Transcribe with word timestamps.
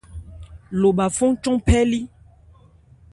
Lobha 0.79 1.05
fɔ́n 1.17 1.31
cɔn 1.43 1.57
phɛ́ 1.65 1.81
lí. 1.91 1.99